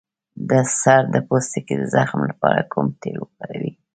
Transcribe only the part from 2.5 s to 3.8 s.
کوم تېل وکاروم؟